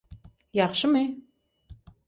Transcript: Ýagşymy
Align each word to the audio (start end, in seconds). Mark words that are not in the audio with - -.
Ýagşymy 0.59 1.03